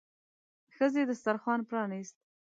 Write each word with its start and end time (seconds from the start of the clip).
ښځې 0.75 1.01
دسترخوان 1.09 1.59
پرانيست. 1.69 2.17